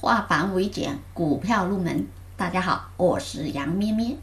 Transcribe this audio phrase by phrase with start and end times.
[0.00, 2.06] 化繁为简，股票入门。
[2.36, 4.16] 大家好，我是杨咩咩。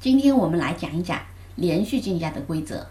[0.00, 1.20] 今天我们来讲一讲
[1.54, 2.86] 连续竞价的规则。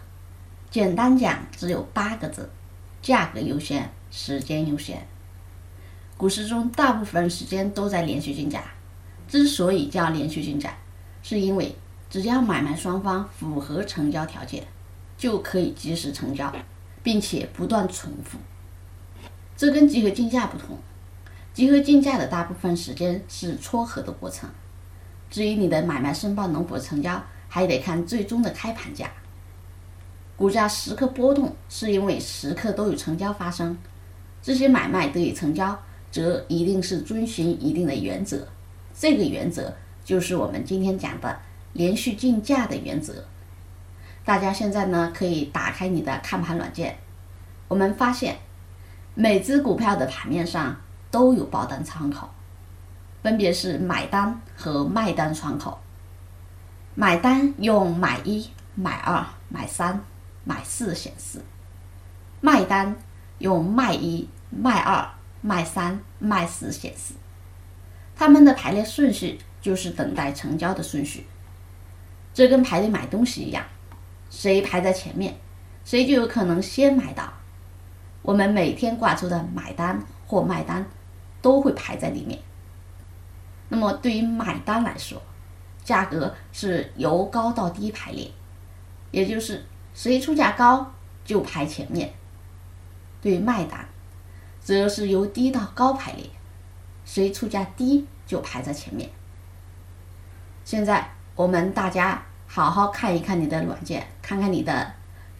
[0.70, 2.48] 简单讲，只有八个字：
[3.02, 5.04] 价格优先，时间优先。
[6.16, 8.62] 股市中大部分时间都在连续竞价。
[9.26, 10.72] 之所以叫连续竞价，
[11.24, 11.74] 是因为
[12.08, 14.62] 只要买卖双方符合成交条件，
[15.18, 16.54] 就可以及时成交，
[17.02, 18.38] 并且不断重复。
[19.56, 20.78] 这跟集合竞价不同。
[21.56, 24.46] 集合竞价的大部分时间是撮合的过程，
[25.30, 29.10] 至于你的买卖申报能否成交，还得看最终的开盘价。
[30.36, 33.74] 股价时刻波动，是因为时刻都有成交发生。
[34.42, 35.80] 这些买卖得以成交，
[36.12, 38.46] 则一定是遵循一定的原则。
[38.92, 41.40] 这个原则就是我们今天讲的
[41.72, 43.24] 连续竞价的原则。
[44.26, 46.98] 大家现在呢，可以打开你的看盘软件，
[47.66, 48.36] 我们发现
[49.14, 50.76] 每只股票的盘面上。
[51.16, 52.28] 都有报单窗口，
[53.22, 55.78] 分别是买单和卖单窗口。
[56.94, 59.98] 买单用买一、买二、买三、
[60.44, 61.40] 买四显示；
[62.42, 62.94] 卖单
[63.38, 65.08] 用卖一、卖二、
[65.40, 67.14] 卖三、卖四显示。
[68.14, 71.26] 它们的排列顺序就是等待成交的顺序。
[72.34, 73.64] 这跟排队买东西一样，
[74.28, 75.34] 谁排在前面，
[75.82, 77.32] 谁就有可能先买到。
[78.20, 80.84] 我们每天挂出的买单或卖单。
[81.46, 82.36] 都会排在里面。
[83.68, 85.22] 那么对于买单来说，
[85.84, 88.28] 价格是由高到低排列，
[89.12, 90.92] 也就是谁出价高
[91.24, 92.08] 就排前面；
[93.22, 93.86] 对于卖单，
[94.60, 96.28] 则是由低到高排列，
[97.04, 99.08] 谁出价低就排在前面。
[100.64, 104.92] 现在我们大家好好看一看你的软件，看看你的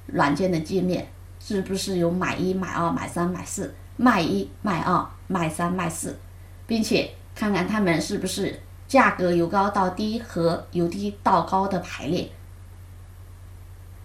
[0.06, 1.08] 软件的界面
[1.40, 3.74] 是不是有买一、买二、买三、买四。
[3.96, 6.18] 卖一卖二卖三卖四，
[6.66, 12.30] 并且看看他们是不是价格由高到低和由低到高的排列。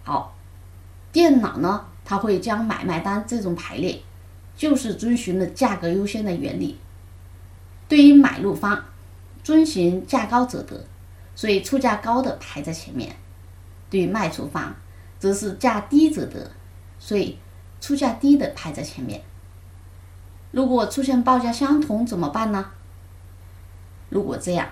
[0.02, 0.34] 好，
[1.12, 4.00] 电脑呢，它会将买卖单这种排列，
[4.56, 6.78] 就是遵循了价格优先的原理。
[7.88, 8.82] 对于买入方，
[9.44, 10.84] 遵循价高者得，
[11.34, 13.10] 所以出价高的排在前面；
[13.90, 14.74] 对于卖出方，
[15.18, 16.50] 则是价低者得，
[16.98, 17.38] 所以
[17.80, 19.22] 出价低的排在前面。
[20.52, 22.66] 如果出现报价相同怎么办呢？
[24.10, 24.68] 如果这样，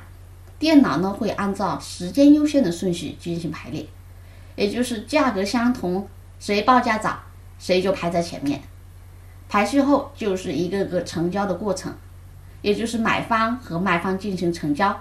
[0.58, 3.86] 电脑呢会按照时间优先的顺序进行排列，
[4.56, 6.06] 也就是价格相同，
[6.38, 7.18] 谁报价早，
[7.58, 8.60] 谁就排在前面。
[9.48, 11.94] 排序后就是一个个成交的过程，
[12.60, 15.00] 也就是买方和卖方进行成交，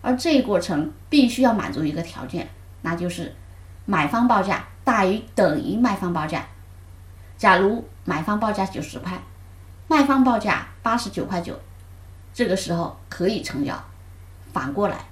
[0.00, 2.48] 而这一过程必须要满足一个条件，
[2.80, 3.34] 那就是
[3.84, 6.46] 买方报价大于等于卖方报价。
[7.36, 9.20] 假如买方报价九十块。
[9.88, 11.58] 卖方报价八十九块九，
[12.34, 13.80] 这个时候可以成交。
[14.52, 15.06] 反过来，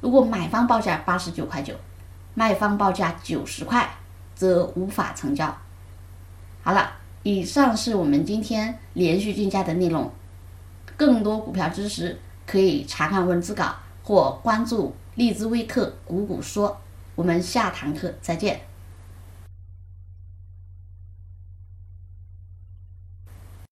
[0.00, 1.74] 如果买方报价八十九块九，
[2.34, 3.88] 卖方报价九十块，
[4.34, 5.56] 则无法成交。
[6.62, 6.92] 好了，
[7.22, 10.10] 以上是我们今天连续竞价的内容。
[10.96, 16.80] 更多股票知识可以查看文字稿或关注荔枝微课“股股说”。
[17.16, 18.60] 我们下堂课再见。